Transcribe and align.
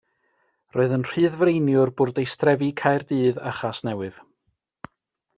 Roedd 0.75 0.93
yn 0.95 1.03
Rhyddfreiniwr 1.09 1.91
bwrdeistrefi 1.99 2.69
Caerdydd 2.81 3.37
a 3.51 3.55
Chasnewydd. 3.61 4.17